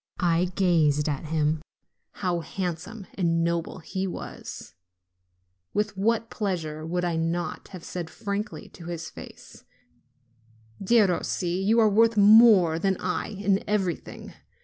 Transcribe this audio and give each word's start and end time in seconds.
I 0.19 0.45
gazed 0.55 1.07
at 1.07 1.25
him: 1.25 1.61
how 2.13 2.39
handsome 2.39 3.05
and 3.13 3.43
noble 3.43 3.77
he 3.77 4.07
was! 4.07 4.73
With 5.75 5.95
what 5.95 6.31
pleasure 6.31 6.83
would 6.83 7.05
I 7.05 7.15
not 7.17 7.67
have 7.67 7.83
said 7.83 8.09
frankly 8.09 8.67
to 8.69 8.85
his 8.85 9.11
face: 9.11 9.63
"Derossi, 10.83 11.63
you 11.63 11.79
are 11.79 11.87
worth 11.87 12.17
more 12.17 12.79
than 12.79 12.97
I 12.99 13.27
in 13.27 13.63
everything! 13.69 14.33